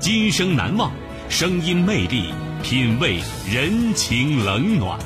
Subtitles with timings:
[0.00, 0.90] 今生难忘，
[1.28, 4.98] 声音魅力，品味人情冷暖。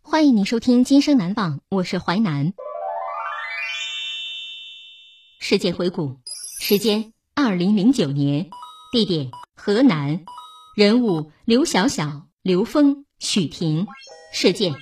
[0.00, 2.54] 欢迎您收听《今生难忘》，我是淮南。
[5.38, 6.16] 事件回顾：
[6.60, 8.48] 时间二零零九年，
[8.90, 10.24] 地点河南，
[10.74, 13.86] 人物刘晓晓、刘峰、许婷，
[14.32, 14.72] 事件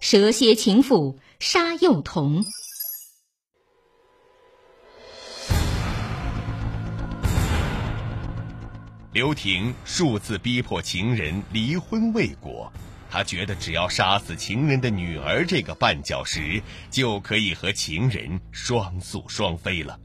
[0.00, 2.42] 蛇蝎情妇杀幼童。
[9.12, 12.72] 刘婷数次逼迫情人离婚未果。
[13.10, 19.98] 她觉得只要杀死情人的女儿这个绊脚石，就可以和情人双宿双飞了。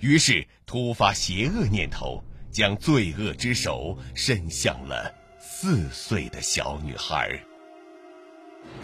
[0.00, 7.38] 于是突发邪恶念头，将罪恶之手伸向了四岁的小女孩。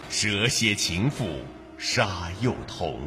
[0.09, 1.39] 蛇蝎情妇
[1.81, 2.99] 杀幼童，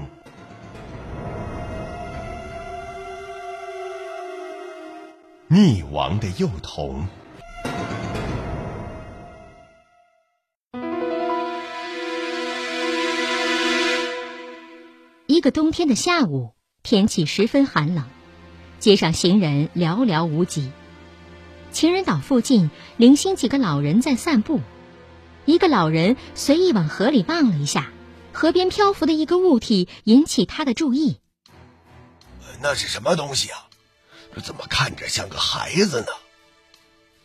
[5.51, 7.07] 溺亡的幼童。
[15.27, 18.07] 一个冬天的下午，天气十分寒冷，
[18.79, 20.73] 街上行人寥寥无几。
[21.73, 24.61] 情人岛附近，零星几个老人在散步。
[25.45, 27.92] 一个老人随意往河里望了一下，
[28.33, 31.19] 河边漂浮的一个物体引起他的注意。
[32.61, 33.69] 那是什么东西啊？
[34.43, 36.09] 怎么看着像个孩子呢？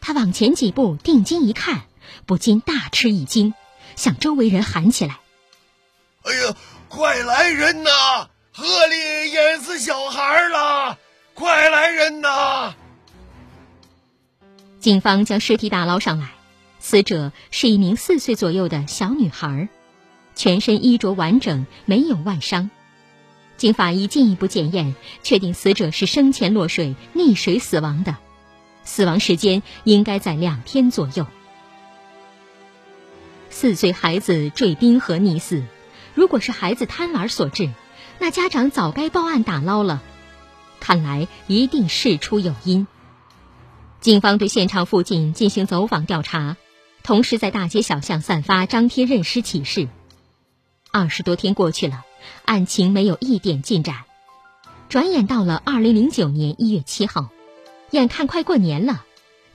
[0.02, 1.84] 他往前几步，定睛一看，
[2.26, 3.54] 不禁大吃一惊，
[3.96, 5.20] 向周围人喊起来
[6.24, 6.56] ：“哎呀！”
[6.90, 7.90] 快来人呐！
[8.54, 10.98] 河里淹死小孩了！
[11.34, 12.76] 快来人呐！
[14.80, 16.30] 警方将尸体打捞上来，
[16.80, 19.68] 死者是一名四岁左右的小女孩，
[20.38, 22.70] 全身衣着完整，没有外伤。
[23.58, 28.16] 经法医进一步检验，确定死者是生前落水溺水死亡的，
[28.84, 31.26] 死亡时间应该在两天左右。
[33.50, 35.64] 四岁孩子坠冰河溺死。
[36.14, 37.72] 如果是孩子贪玩所致，
[38.20, 40.04] 那家长早该报案打捞了。
[40.80, 42.86] 看来一定事出有因。
[44.02, 46.58] 警方对现场附近进行走访调查，
[47.02, 49.88] 同时在大街小巷散发张贴认尸启事。
[50.92, 52.06] 二十多天过去了，
[52.46, 54.04] 案情没有一点进展。
[54.90, 57.30] 转眼到了二零零九年一月七号，
[57.92, 59.04] 眼看快过年了，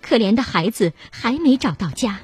[0.00, 2.20] 可怜的孩子还没找到家。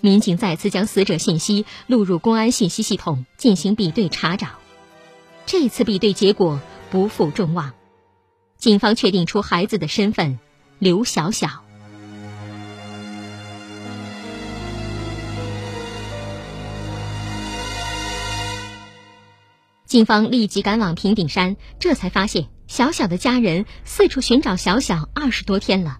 [0.00, 4.48] 民警再次将死者信息录入公安信息系统进行比对查找，
[5.46, 7.72] 这次比对结果不负众望，
[8.56, 10.38] 警方确定出孩子的身份
[10.78, 11.64] 刘小小。
[19.90, 25.98] 警方立即赶往平顶山，这才发现小小的家人四处寻找小小二十多天了。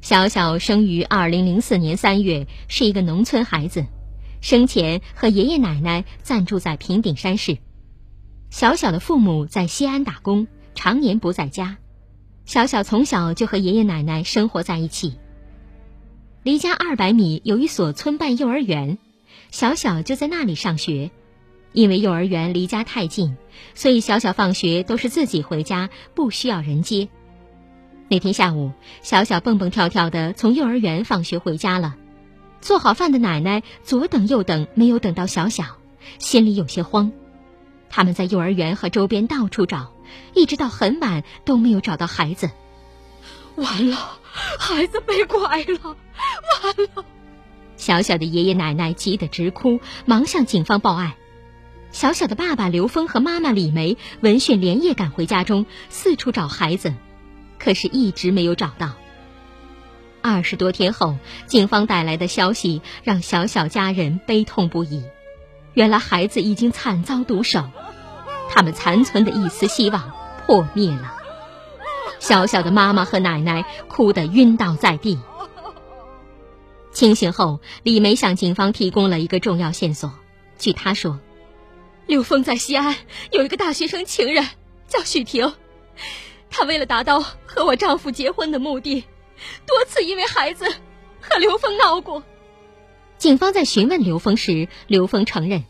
[0.00, 3.86] 小小生于二零零四年三月，是一个农村孩子，
[4.40, 7.58] 生前和爷爷奶奶暂住在平顶山市。
[8.50, 10.46] 小小的父母在西安打工，
[10.76, 11.78] 常年不在家。
[12.44, 15.18] 小小从小就和爷爷奶奶生活在一起。
[16.44, 18.98] 离家二百米有一所村办幼儿园，
[19.50, 21.10] 小小就在那里上学。
[21.74, 23.36] 因为幼儿园离家太近，
[23.74, 27.08] 所以小小放学都是自己回家，不需要人接。
[28.08, 28.70] 那天下午，
[29.02, 31.96] 小小蹦蹦跳跳的从幼儿园放学回家了。
[32.60, 35.64] 做好饭的奶奶左等右等，没有等到小小，
[36.18, 37.10] 心里有些慌。
[37.90, 39.92] 他们在幼儿园和周边到处找，
[40.32, 42.50] 一直到很晚都没有找到孩子。
[43.56, 43.96] 完了，
[44.60, 45.96] 孩子被拐了！
[46.62, 47.04] 完了！
[47.76, 51.14] 小小的爷爷奶奶急得直哭，忙向警方报案。
[51.94, 56.92] 小小的爸爸刘峰和妈妈李梅闻讯连夜赶回家中，四处找孩子，
[57.56, 58.94] 可是一直没有找到。
[60.20, 65.04] 二十多天后，警方带来的消息让小小家人悲痛不已。
[65.74, 67.62] 原来孩子已经惨遭毒手，
[68.50, 70.10] 他们残存的一丝希望
[70.44, 71.14] 破灭了。
[72.18, 75.20] 小小的妈妈和奶奶哭得晕倒在地。
[76.90, 80.12] 清醒后，李梅向警方提供了一个重要线索。
[80.58, 81.20] 据她说。
[82.06, 82.96] 刘峰在西安
[83.30, 84.46] 有一个大学生情人，
[84.88, 85.54] 叫许婷。
[86.50, 89.04] 她为了达到和我丈夫结婚的目的，
[89.66, 90.68] 多次因为孩子
[91.20, 92.22] 和刘峰闹过。
[93.16, 95.64] 警方在询问刘峰时，刘峰承认：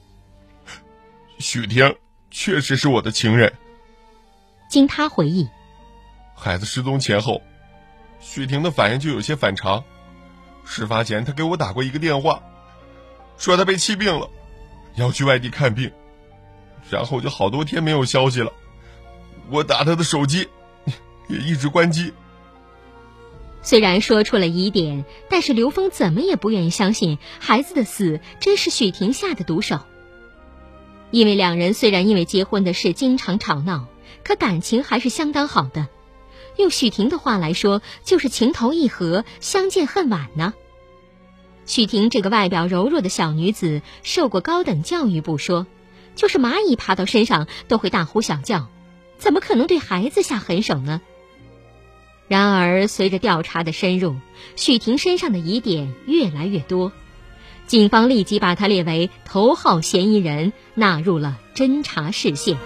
[1.39, 1.97] 许婷
[2.31, 3.53] 确实是我的情人。
[4.69, 5.49] 经他回忆，
[6.35, 7.43] 孩子失踪前后，
[8.19, 9.85] 许婷的反应就有些反常。
[10.65, 12.43] 事发前，他给我打过一个电话，
[13.39, 14.29] 说他被气病了，
[14.97, 15.93] 要去外地看病。
[16.91, 18.53] 然后就好多天没有消息了，
[19.51, 20.49] 我打他的手机，
[21.29, 22.13] 也一直关机。
[23.63, 29.81] 虽然说出了疑点，但是刘峰怎么也不愿意相信孩子的死真是许婷下的毒手。
[31.11, 33.87] 因为两人虽然因为结婚的事经常吵闹，
[34.23, 35.89] 可感情还是相当好的。
[36.57, 40.53] 用许婷的话来说，就是情投意合，相见恨晚呢。
[41.67, 45.67] 许婷这个外表柔弱的小女子，受过高等教育不说。
[46.15, 48.69] 就是蚂蚁爬到身上都会大呼小叫，
[49.19, 51.01] 怎么可能对孩子下狠手呢？
[52.27, 54.17] 然而，随着调查的深入，
[54.57, 56.93] 许婷身上的疑点越来越多，
[57.67, 62.57] 警方立即把她列为头号嫌疑人，纳入了侦查视线。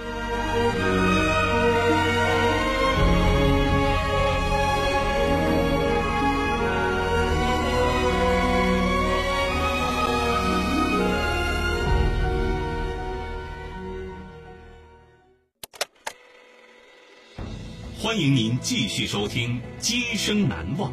[18.18, 20.92] 欢迎您继续收听《今生难忘》，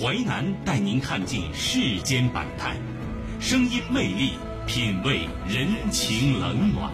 [0.00, 2.76] 淮南带您看尽世间百态，
[3.40, 6.92] 声音魅力，品味人情冷暖。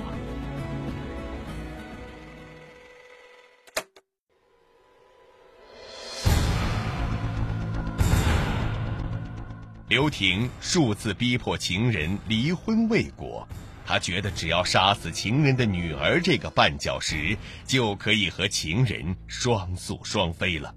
[9.89, 13.47] 刘婷数次逼迫情人离婚未果。
[13.89, 20.75] 他觉得只要杀死情人的女儿这个绊脚石，就可以和情人双宿双飞了。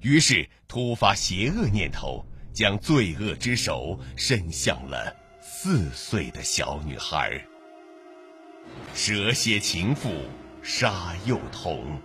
[0.00, 7.40] 于是突发邪恶念头，将罪恶之手伸向了四岁的小女孩。
[8.94, 10.12] 蛇蝎情妇
[10.60, 12.00] 杀幼童，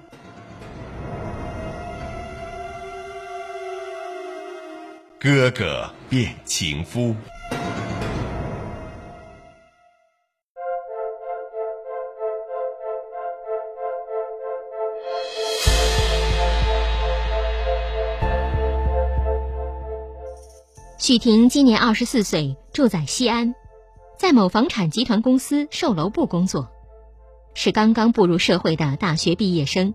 [5.19, 7.15] 哥哥变情夫。
[21.05, 23.53] 许婷今年二十四岁，住在西安，
[24.17, 26.71] 在某房产集团公司售楼部工作，
[27.53, 29.93] 是刚刚步入社会的大学毕业生。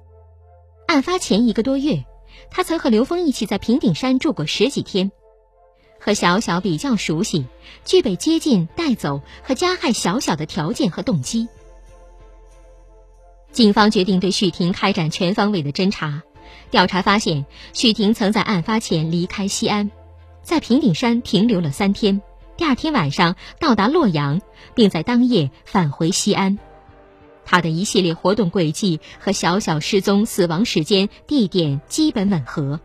[0.86, 2.04] 案发前一个多月，
[2.52, 5.10] 他曾和刘峰一起在平顶山住过十几天，
[5.98, 7.44] 和小小比较熟悉，
[7.84, 11.48] 具备接近、带走和加害小小的条件和动机。
[13.50, 16.22] 警方决定对许婷开展全方位的侦查，
[16.70, 19.90] 调查发现，许婷曾在案发前离开西安。
[20.42, 22.22] 在平顶山停留了三天，
[22.56, 24.40] 第二天晚上到达洛阳，
[24.74, 26.58] 并在当夜返回西安。
[27.44, 32.80] 他的一系列活动轨迹和小小失踪、死亡时间、地点基本吻合。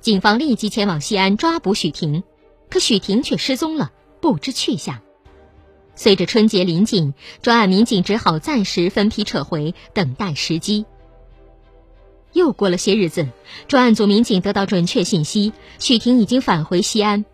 [0.00, 2.22] 警方立即前往西安抓捕许婷，
[2.68, 5.00] 可许婷却失踪了，不知去向。
[5.94, 10.86] 随着春节临近，专案民警只好暂时分批撤回，等待时机。
[12.32, 13.28] 又过了些日子，
[13.68, 17.24] 专案组民警得到准确信息，许婷已经返回西安。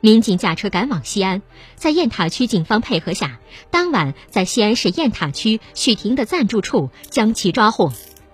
[0.00, 1.42] 民警驾车赶往西安，
[1.76, 3.38] 在雁塔区警方配合下，
[3.70, 7.92] 当晚在西安市雁塔区许婷的暂住处将其抓获，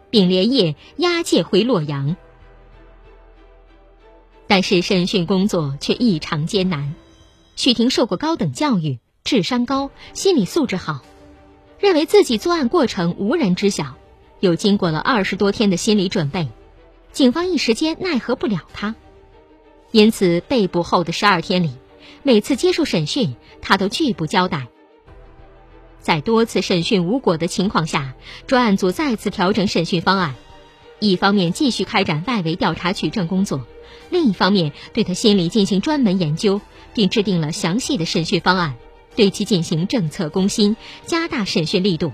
[0.09, 2.17] 并连夜押解回洛阳。
[4.47, 6.95] 但是审讯工作却异常艰难。
[7.55, 11.03] 许婷受过高等教育，智商高，心理素质好，
[11.79, 13.98] 认为自己作案过程无人知晓。
[14.40, 16.49] 又经过了二十多天的心理准备，
[17.12, 18.95] 警方一时间奈何不了他，
[19.90, 21.73] 因此被捕后的十二天里，
[22.23, 24.68] 每次接受审讯，他都拒不交代。
[26.00, 28.14] 在多次审讯无果的情况下，
[28.47, 30.37] 专案组再次调整审讯方案，
[31.00, 33.66] 一方面继续开展外围调查取证工作，
[34.09, 36.61] 另一方面对他心理进行专门研究，
[36.95, 38.76] 并制定了详细的审讯方案，
[39.16, 42.12] 对其进行政策攻心，加大审讯力度。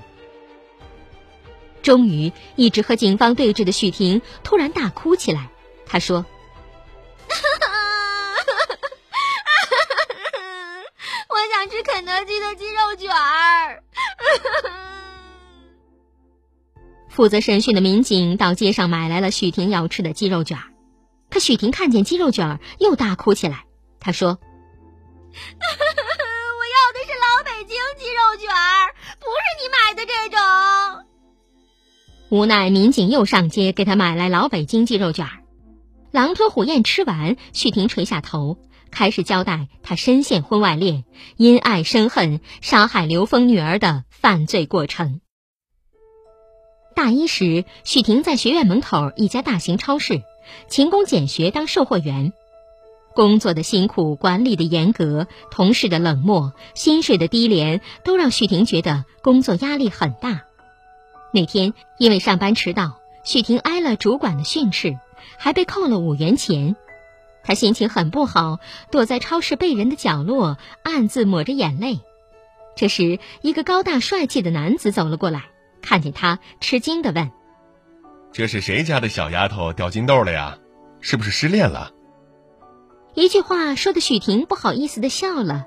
[1.85, 5.51] 终于，一直和警方对峙的许婷突然大哭起来。
[5.87, 6.25] 她说
[11.29, 13.83] ：“我想吃肯德基的鸡肉卷儿。
[17.11, 20.65] ”负责审讯的民警到街上买来了许婷要吃的鸡肉卷儿，
[21.31, 23.67] 可许婷看见鸡肉卷儿又大哭起来。
[24.01, 24.47] 她说：“我
[25.37, 25.45] 要
[26.95, 30.41] 的是老北京鸡肉卷儿，不是你买的这种。”
[32.35, 35.45] 无奈，民警又上街给他买来老北京鸡肉卷儿。
[36.11, 38.59] 狼吞虎咽吃完，许婷垂下头，
[38.91, 41.05] 开始交代他深陷婚外恋、
[41.37, 45.21] 因爱生恨、杀害刘峰女儿的犯罪过程。
[46.97, 50.21] 大一时，许婷在学院门口一家大型超市
[50.69, 52.33] 勤工俭学当售货员，
[53.15, 60.43] 工作的辛苦、管理的严格、同事的冷漠、薪水的低廉，都让许婷觉得工作压力很大。
[61.35, 64.97] 那天因为上班迟到，许婷挨了主管的训斥，
[65.37, 66.77] 还被扣了五元钱。
[67.43, 68.61] 她心情很不好，
[68.93, 71.99] 躲在超市背人的角落，暗自抹着眼泪。
[72.77, 75.47] 这时，一个高大帅气的男子走了过来，
[75.83, 77.33] 看见她，吃惊地问
[78.33, 80.57] ：“这是谁家的小丫头掉金豆了呀？
[81.01, 81.91] 是不是失恋了？”
[83.15, 85.67] 一句话说的许婷不好意思的笑了。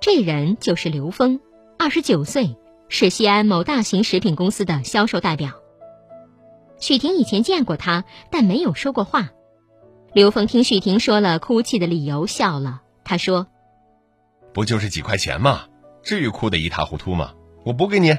[0.00, 1.38] 这人就是刘峰，
[1.78, 2.56] 二十九岁。
[2.94, 5.52] 是西安某大型食品公司的销售代表。
[6.78, 9.30] 许婷以前见过他，但没有说过话。
[10.12, 12.82] 刘峰听许婷说了哭泣的理由，笑了。
[13.02, 13.46] 他说
[14.52, 15.62] ：“不就是几块钱吗？
[16.02, 17.32] 至于哭得一塌糊涂吗？
[17.64, 18.14] 我补给你。”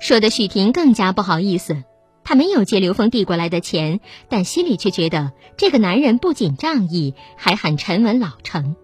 [0.00, 1.84] 说的许婷更加不好意思。
[2.24, 4.00] 他没有接刘峰递过来的钱，
[4.30, 8.76] 但心里却觉得这个男人不仅仗义，还很沉稳老成。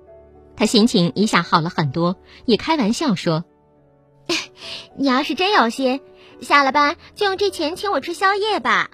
[0.57, 3.45] 他心情一下好了很多，也开玩笑说。
[4.97, 6.01] 你要是真有心，
[6.41, 8.91] 下了班就用这钱请我吃宵夜吧。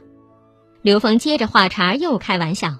[0.83, 2.79] 刘峰接着话茬又开玩笑：“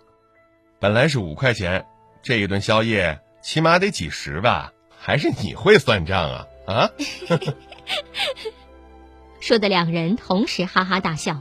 [0.79, 1.87] 本来是五块钱，
[2.23, 4.73] 这一顿宵夜起码得几十吧？
[5.01, 6.47] 还是你会算账啊？
[6.67, 6.91] 啊！”
[9.41, 11.41] 说的两人同时哈哈大笑。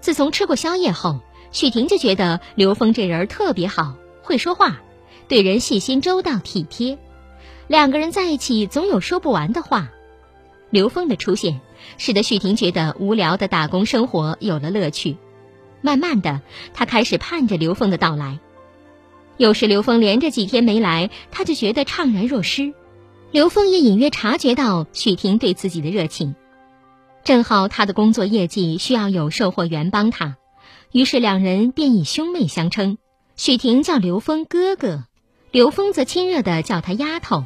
[0.00, 1.20] 自从吃过宵夜后，
[1.50, 4.80] 许婷就觉得刘峰这人特别好，会说话，
[5.28, 6.98] 对人细心周到体贴。
[7.68, 9.90] 两个人在一起总有说不完的话。
[10.70, 11.60] 刘峰的出现
[11.96, 15.16] 使得许婷觉得无聊的打工生活有了乐趣。
[15.80, 16.40] 慢慢的，
[16.74, 18.40] 她开始盼着刘峰的到来。
[19.36, 22.74] 有时刘峰连着几天没来，她就觉得怅然若失。
[23.30, 26.34] 刘峰也隐约察觉到许婷对自己的热情。
[27.24, 30.36] 正好他的工作业绩需要有售货员帮他，
[30.92, 32.96] 于是两人便以兄妹相称。
[33.36, 35.04] 许婷叫刘峰哥哥，
[35.50, 37.44] 刘峰则亲热的叫他丫头。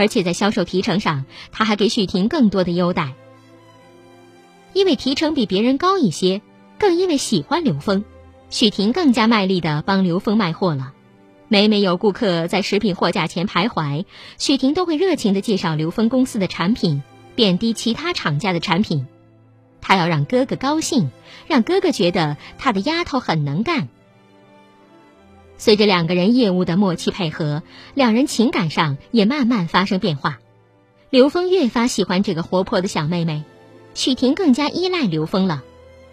[0.00, 3.12] 而且在销售提成上，他还给许婷更多的优待。
[4.72, 6.40] 因为提成比别人高一些，
[6.78, 8.02] 更因为喜欢刘峰，
[8.48, 10.94] 许婷更加卖力的帮刘峰卖货了。
[11.48, 14.06] 每每有顾客在食品货架前徘徊，
[14.38, 17.02] 许婷都会热情的介绍刘峰公司的产品，
[17.34, 19.06] 贬低其他厂家的产品。
[19.82, 21.10] 他要让哥哥高兴，
[21.46, 23.88] 让哥哥觉得他的丫头很能干。
[25.60, 27.62] 随着两个人业务的默契配合，
[27.92, 30.38] 两人情感上也慢慢发生变化。
[31.10, 33.44] 刘峰越发喜欢这个活泼的小妹妹，
[33.92, 35.62] 许婷更加依赖刘峰了。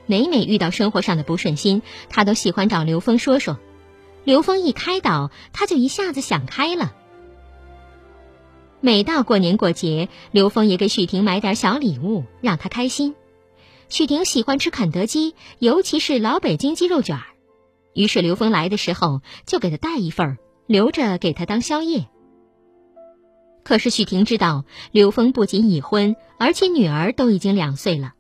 [0.06, 3.58] 每每遇到生活上的不顺心，她都喜欢找刘峰说说。
[4.26, 6.94] 刘峰一开导，她就一下子想开了。
[8.82, 13.16] 每到过年过节，刘峰也给许婷买点小礼物，让她开心。
[13.88, 17.24] 许婷喜欢吃肯德基，尤其是老北京鸡肉卷儿。
[17.98, 20.38] 于是刘峰来的时候就给他带一份
[20.68, 22.06] 留着给他当宵夜。
[23.64, 28.14] 可是许婷知道刘峰不仅已婚，而且女儿都已经两岁了。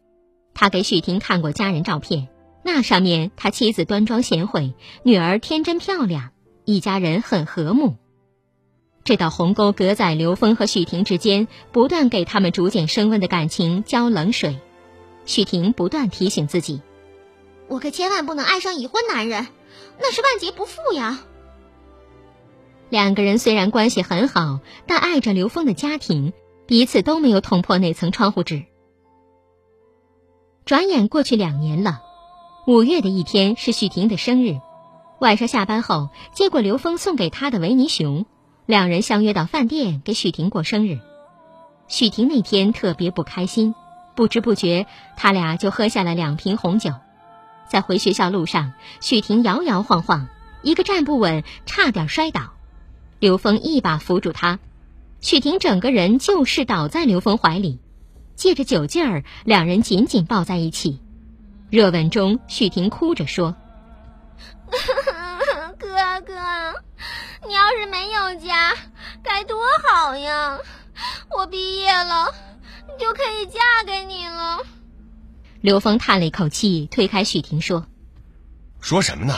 [0.55, 2.27] 他给许婷看过家人照片，
[2.63, 6.31] 那上面他妻子端庄贤惠，女儿天真漂亮，
[6.65, 7.98] 一家人很和睦。
[9.03, 14.60] 这道鸿沟隔在刘峰和许婷之间，不断给他们逐渐升温的感情浇冷水。
[15.25, 16.81] 许婷不断提醒自己
[17.69, 19.48] ：“我可千万不能爱上已婚男人。”
[19.99, 21.19] 那是万劫不复呀！
[22.89, 26.33] 两个人虽然关系很好，但碍着刘峰的家庭，
[26.65, 28.63] 彼此都没有捅破那层窗户纸。
[30.65, 32.01] 转眼过去两年了，
[32.65, 34.59] 五月的一天是许婷的生日，
[35.19, 38.25] 晚上下班后接过刘峰送给她的维尼熊，
[38.65, 40.99] 两人相约到饭店给许婷过生日。
[41.87, 43.75] 许婷那天特别不开心，
[44.15, 46.91] 不知不觉他俩就喝下了两瓶红酒。
[47.69, 50.27] 在回学校路上，许婷摇摇晃晃，
[50.62, 52.53] 一个站不稳，差点摔倒。
[53.19, 54.59] 刘峰一把扶住她，
[55.21, 57.79] 许婷整个人就是倒在刘峰怀里，
[58.36, 61.01] 借着酒劲儿，两人紧紧抱在一起。
[61.69, 63.55] 热吻中，许婷哭着说
[65.77, 66.33] ：“哥哥，
[67.47, 68.74] 你要是没有家，
[69.24, 70.59] 该多好呀！
[71.38, 72.33] 我毕业了，
[72.97, 74.59] 就可以嫁给你了。”
[75.67, 77.88] 刘峰叹了一口气，推开许婷说
[78.79, 79.33] ：“说什么呢？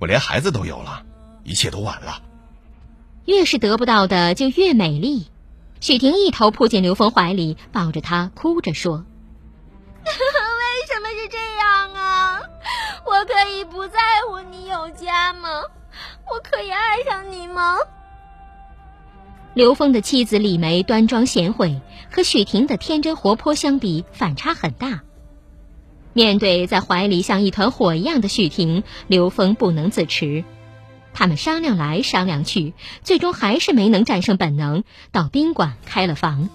[0.00, 1.06] 我连孩子都有了，
[1.44, 2.20] 一切都晚了。”
[3.26, 5.28] 越是得不到的，就越美丽。
[5.80, 9.04] 许婷一头扑进刘峰怀里，抱着他，哭着说
[10.02, 10.10] ：“为
[10.92, 12.40] 什么是这样啊？
[13.06, 15.48] 我可以不在乎你有家吗？
[16.28, 17.76] 我可以爱上你吗？”
[19.54, 25.02] 刘峰的妻子李梅端庄贤惠，和许婷的天真活泼相比，反差很大。
[26.12, 30.44] 面对在怀里像一团火一样的许婷，刘峰不能自持。
[31.14, 36.48] 他们商量来商量去，最终还是没能战胜本能，到宾馆开了房，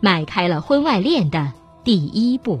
[0.00, 1.52] 迈开了婚外恋的
[1.84, 2.60] 第一步。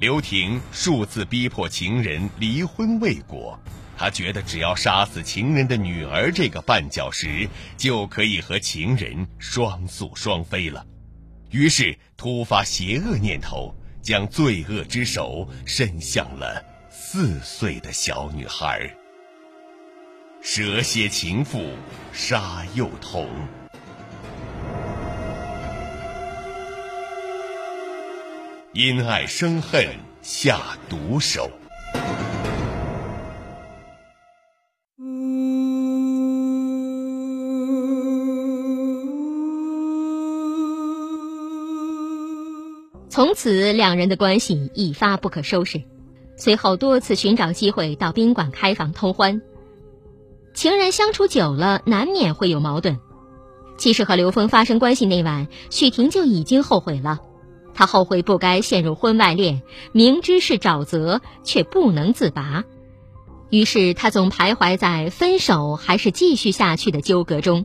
[0.00, 3.60] 刘婷数次逼迫情人离婚未果，
[3.98, 7.46] 他觉得只要杀死情人的女儿这个绊脚石，
[7.76, 10.86] 就可以和情人双宿双飞了。
[11.50, 18.90] 于是突发邪恶念头，将罪恶之手伸向了四岁的小女孩。
[20.40, 21.74] 蛇蝎情妇
[22.10, 23.28] 杀幼童，
[28.72, 29.84] 因爱生恨
[30.22, 31.50] 下毒手。
[43.08, 45.82] 从此，两人的关系一发不可收拾。
[46.36, 49.42] 随后多次寻找机会到宾馆开房通欢。
[50.54, 53.00] 情人相处久了，难免会有矛盾。
[53.76, 57.18] 其实和刘峰发生关系那晚，许婷就已经后悔了。
[57.74, 62.64] 他后悔不该陷入婚外恋，明知是沼泽却不能自拔，
[63.48, 67.64] 于是他总徘徊在分手还是继续下去的纠葛中。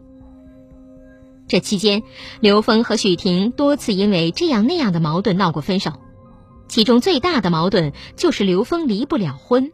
[1.47, 2.01] 这期间，
[2.39, 5.93] 刘峰和许婷多次因为这样那样的矛盾闹过分手，
[6.67, 9.71] 其中最大的矛盾就是刘峰离不了婚。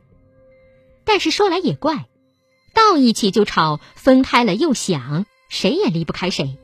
[1.05, 2.07] 但是说来也怪，
[2.73, 6.57] 到一起就吵，分开了又想，谁也离不开谁。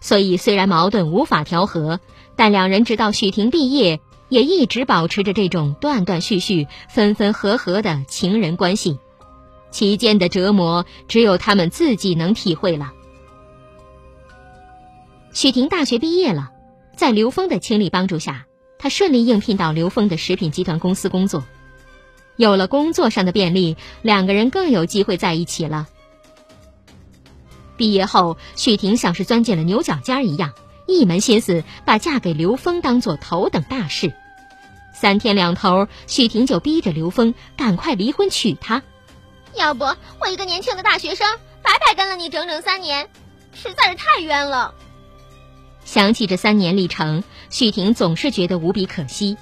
[0.00, 2.00] 所以虽然矛盾无法调和。
[2.36, 8.98] 但两人直到许婷毕业，也一直保持着这种断断续续、分分合合的情人关系，
[9.70, 12.92] 其间的折磨只有他们自己能体会了。
[15.32, 16.50] 许婷大学毕业了，
[16.96, 18.46] 在刘峰的倾力帮助下，
[18.78, 21.44] 她顺利应聘到刘峰的食品集团公司工作。
[22.36, 25.86] 有了工作上的便利，两个人更有机会在一起了。
[27.76, 30.52] 毕业后，许婷像是钻进了牛角尖一样。
[30.92, 34.12] 一门心思把嫁给刘峰当做头等大事，
[34.92, 38.82] 三天两头，许婷就逼着刘峰赶快离婚娶她。
[39.54, 39.84] 要不
[40.20, 41.26] 我一个年轻的大学生
[41.62, 43.08] 白白跟了你整整三年，
[43.52, 44.74] 实在是太冤了。
[45.84, 49.36] 想起这三年历程，许婷总是觉得无比可惜。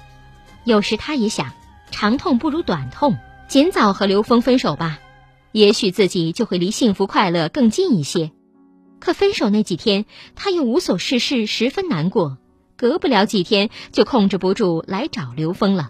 [0.63, 1.51] 有时她也想，
[1.91, 4.99] 长痛不如短痛，尽早和刘峰分手吧，
[5.51, 8.31] 也许自己就会离幸福快乐更近一些。
[9.01, 12.37] 可分手那几天，他又无所事事，十分难过。
[12.77, 15.89] 隔不了几天，就控制不住来找刘峰了。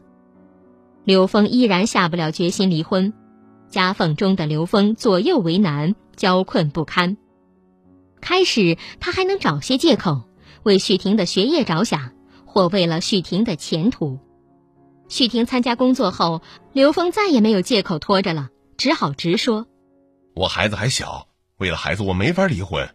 [1.04, 3.14] 刘峰依然下不了决心离婚，
[3.70, 7.18] 夹缝中的刘峰左右为难，娇困不堪。
[8.22, 10.22] 开始他还能找些借口，
[10.64, 12.12] 为许婷的学业着想，
[12.46, 14.20] 或为了许婷的前途。
[15.10, 19.68] 许婷参加工作后，刘峰再也没有借口拖着了，只好直说
[20.36, 22.88] ：“我孩子还小，为了孩子，我没法离婚。”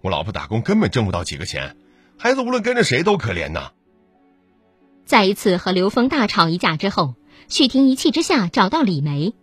[0.00, 1.76] 我老婆打工根本挣不到几个钱，
[2.18, 3.72] 孩子无论跟着谁都可怜呐。
[5.04, 7.14] 在一次和刘峰大吵一架之后，
[7.48, 9.34] 许婷一气之下找到李梅，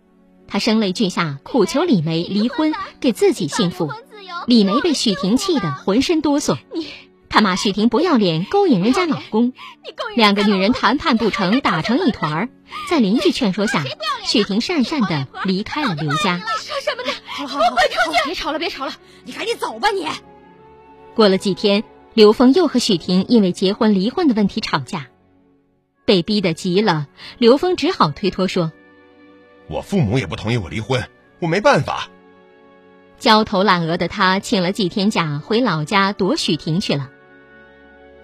[0.46, 3.90] 她声泪俱下，苦求李梅离婚，给自己幸福。
[4.46, 6.56] 李梅被许婷气得浑身哆嗦，
[7.28, 9.52] 她骂许婷不要脸，勾引人家老公。
[10.14, 12.48] 两个女人谈判不成，打成一团儿。
[12.88, 13.84] 在邻居劝说下，
[14.24, 16.38] 许婷讪讪的离开了刘家。
[16.38, 17.12] 说什么呢？
[17.26, 18.24] 好了好了，我滚出去！
[18.24, 18.92] 别吵了别吵了，
[19.24, 20.06] 你赶紧走吧你。
[21.16, 25.06] 过了几天，刘峰又和许婷因为结婚离婚的问题吵架，
[26.04, 28.70] 被逼得急了，刘峰只好推脱说
[29.66, 31.02] ：“我父母也不同意我离婚，
[31.40, 32.10] 我没办法。”
[33.18, 37.08] 焦头烂额的他请了几天假，回老家躲许婷去了。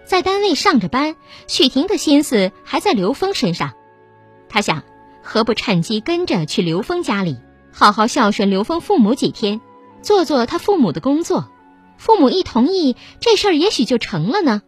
[0.05, 1.16] 在单位上着班，
[1.48, 3.72] 许婷的心思还在刘峰身上。
[4.50, 4.83] 他想，
[5.22, 7.38] 何不趁机跟着去刘峰家里，
[7.72, 9.62] 好好孝顺刘峰父母几天，
[10.02, 11.48] 做做他父母的工作。
[12.02, 14.62] 父母一同意，这事儿也许就成了呢。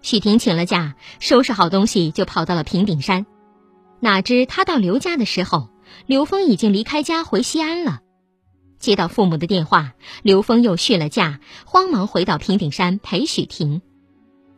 [0.00, 3.26] 许婷请了假，收拾好东西就跑到了平顶山。
[4.00, 5.68] 哪知他到刘家的时候，
[6.06, 8.00] 刘峰已经离开家回西安了。
[8.78, 13.82] 接到父母的电话，刘峰又续了假，慌忙回到平顶山陪许婷。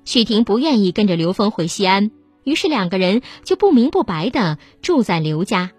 [0.04, 2.12] 许婷不愿意跟着刘峰回西安，
[2.44, 5.72] 于是两个人就不明不白的住在刘家。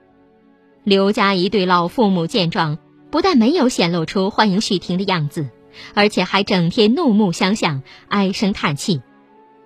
[0.83, 2.77] 刘家一对老父母见状，
[3.11, 5.49] 不但没有显露出欢迎许婷的样子，
[5.93, 9.01] 而且还整天怒目相向，唉声叹气，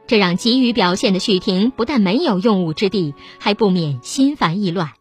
[0.07, 4.91] 这让急于表现的许婷不但没有用武之地，还不免心烦意乱。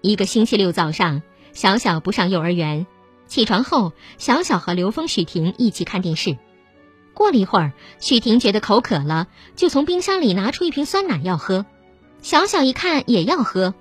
[0.00, 1.22] 一个星期六早上。
[1.54, 2.86] 小小不上幼儿园，
[3.26, 6.38] 起床后，小小和刘峰、许婷一起看电视。
[7.14, 9.26] 过了一会儿，许婷觉得口渴了，
[9.56, 11.66] 就从冰箱里拿出一瓶酸奶要喝。
[12.22, 13.74] 小小一看也要喝。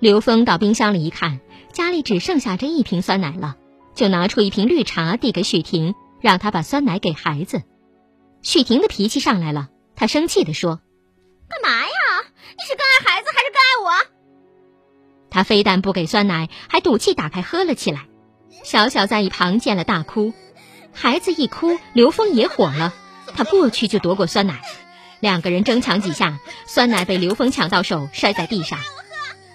[0.00, 1.40] 刘峰到冰箱里一看，
[1.78, 3.54] 家里只剩下这一瓶酸奶了，
[3.94, 7.62] 就拿出一瓶绿茶递给许婷，让她把酸奶给孩子。
[8.42, 10.80] 许婷的脾气上来了，她生气地说
[11.48, 11.92] ：“干嘛呀？
[12.50, 14.10] 你是更爱孩子还是更爱我？”
[15.30, 18.06] 他非但不给酸奶，还赌气打开喝了起来。
[18.64, 20.32] 小小在一旁见了大哭，
[20.92, 22.92] 孩子一哭，刘峰也火了，
[23.36, 24.62] 他过去就夺过酸奶，
[25.20, 28.80] 两个人争抢几下，酸奶被刘峰抢到手，摔在地上。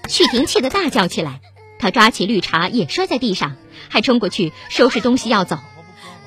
[0.08, 1.42] 许婷气得大叫起来，
[1.84, 3.58] 他抓起绿茶也摔在地上，
[3.90, 5.60] 还冲过去收拾东西要走。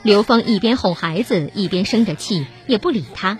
[0.02, 3.38] 刘峰一边哄孩子，一边生着气，也不理他。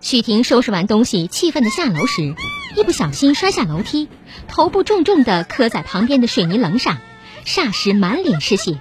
[0.00, 2.36] 许婷收拾完东西，气愤的下楼时。
[2.76, 4.06] 一不小心摔下楼梯，
[4.46, 6.98] 头部重重的磕在旁边的水泥棱上，
[7.44, 8.78] 霎时满脸是血。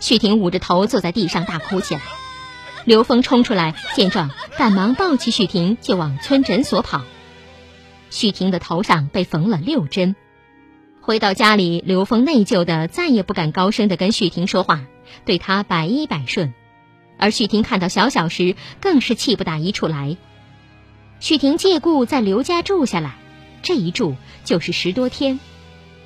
[0.00, 2.00] 许婷捂着头坐在地上大哭起来。
[2.86, 7.02] 刘峰冲出来见状，赶忙抱起许婷就往村诊所跑。
[8.08, 10.16] 许婷的头上被缝了六针。
[11.10, 14.82] 回到家里，刘峰内疚的再也不敢高声的跟许婷说话，
[15.24, 16.54] 对她百依百顺。
[17.18, 20.16] 而许婷看到小小时，更是气不打一处来。
[21.18, 23.16] 许婷借故在刘家住下来，
[23.60, 25.40] 这一住就是十多天。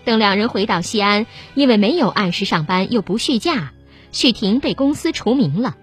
[0.07, 3.75] 等两人回到西安，因为没有按时上班又不续假，
[4.11, 5.77] 许婷被公司除名了。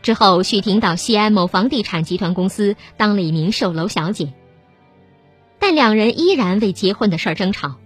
[0.00, 4.32] 之后，许婷到西安某房地产集团公司当了一名售楼小姐。
[5.60, 7.76] 但两人依然为结婚的事儿争吵，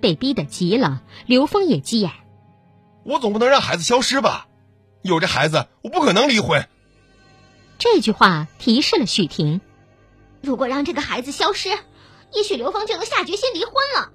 [0.00, 1.02] 被逼得急了。
[1.26, 2.12] 刘峰也急眼
[3.02, 4.46] ：“我总不能让孩子消失吧？
[5.02, 6.68] 有这孩子，我不可能离婚。”
[7.78, 9.60] 这句话提示了许婷：
[10.40, 11.70] 如果让这个孩子消失，
[12.32, 14.10] 也许刘峰就能下决心离婚了。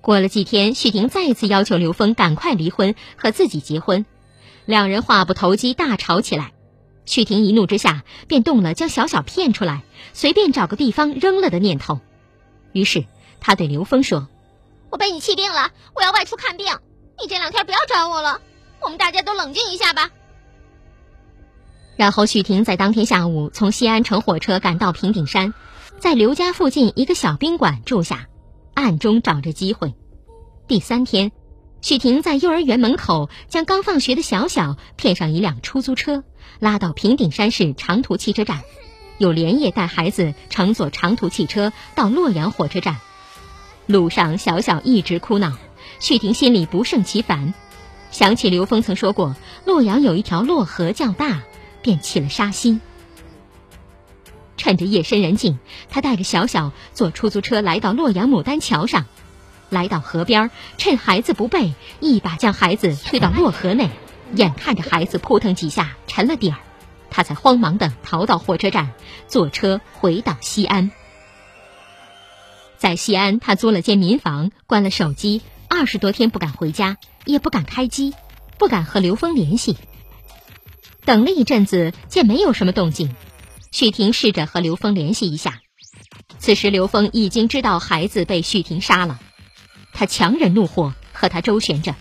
[0.00, 4.06] 过了几天，许婷再一次要求刘峰赶快离婚，和自己结婚。
[4.64, 6.52] 两人话不投机，大吵起来。
[7.08, 12.00] 许婷一怒之下，便动了将小小骗出来，随便找个地方扔了的念头。
[12.72, 13.06] 于是，
[13.40, 14.28] 他对刘峰说
[14.92, 16.66] ：“我被你气病了，我要外出看病，
[17.18, 18.42] 你这两天不要找我了。
[18.82, 20.10] 我们大家都冷静一下吧。”
[21.96, 25.54] 然后，许婷在当天下午从西安乘火车赶到平顶山，
[25.98, 28.26] 在刘家附近一个小宾馆住下，
[28.74, 29.94] 暗中找着机会。
[30.66, 31.32] 第三天，
[31.80, 36.22] 许婷在幼儿园门口将刚放学的小小骗上一辆出租车，
[36.58, 38.62] 拉到平顶山市长途汽车站，
[39.18, 42.98] 又连夜带孩子乘坐长途汽车到洛阳火车站。
[43.86, 45.52] 路上，小小一直哭闹，
[46.00, 47.54] 许婷心里不胜其烦，
[48.10, 51.42] 想起刘峰曾说过，洛阳有一条洛河较大。
[51.80, 52.80] 便起了杀心。
[54.56, 55.58] 趁着夜深人静，
[55.88, 59.06] 他带着小小坐出租车来到洛阳牡丹桥上，
[59.70, 63.90] 来到河边，趁孩子不备，一把将孩子推到洛河内，
[64.34, 66.58] 眼看着孩子扑腾几下沉了底儿，
[67.10, 68.92] 他才慌忙的逃到火车站，
[69.26, 70.90] 坐车回到西安。
[72.76, 78.14] 在西安，他租了间民房，关了手机，二十多天不敢回家，也不敢开机，
[78.58, 79.76] 不敢和刘峰联系。
[81.04, 83.16] 等了一阵子，见没有什么动静，
[83.72, 85.60] 许婷试着和刘峰联系一下，
[86.38, 89.18] 此时刘峰已经知道孩子被许婷杀了，
[89.92, 91.94] 他强忍怒火和他周旋着。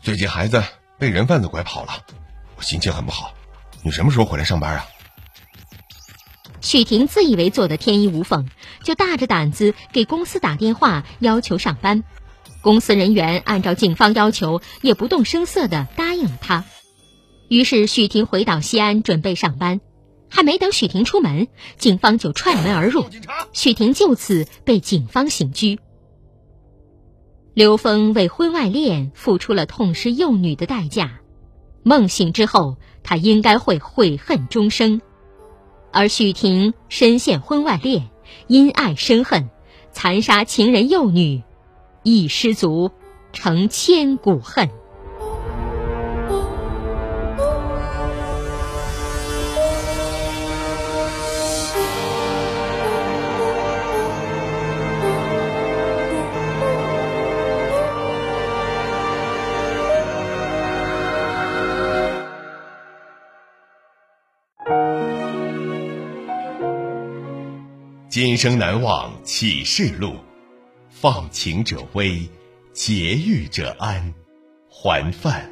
[0.00, 0.62] 最近孩子
[0.98, 1.92] 被人贩子拐跑了，
[2.56, 3.34] 我心情很不好。
[3.82, 4.86] 你什么时候回来上班啊？
[6.60, 8.48] 许婷自以为做的天衣无缝，
[8.82, 12.02] 就大着胆子给公司打电话要求上班。
[12.62, 16.64] 公司人员按照警方要求，也不动声色地答应了他。
[17.48, 19.82] 于是许婷回到西安准备上班，
[20.30, 23.04] 还没等许婷出门，警方就踹门而入，
[23.52, 25.78] 许婷就此被警方刑拘。
[27.54, 31.20] 刘峰为婚外恋付出了痛失幼女的代价，
[31.84, 35.00] 梦醒之后，他应该会悔恨终生。
[35.92, 38.10] 而许婷深陷婚外恋，
[38.48, 39.48] 因爱生恨，
[39.92, 41.44] 残杀情人幼女。
[42.02, 42.90] 一失足，
[43.32, 44.68] 成千古恨。
[68.14, 70.14] 今生难忘启示录。
[70.88, 72.22] 放情者危，
[72.72, 74.14] 劫狱者安。
[74.68, 75.50] 还饭。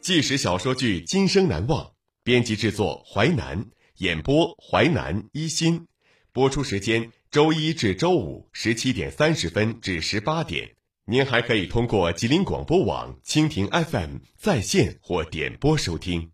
[0.00, 1.84] 纪实小说剧《今生难忘》，
[2.24, 3.64] 编辑制作淮南，
[3.98, 5.86] 演播淮南一心，
[6.32, 10.74] 播出时间周一至周五十七点三十分至十八点。
[11.10, 16.32] 您还可以通过吉林广播网、蜻蜓 FM 在线或点播收听。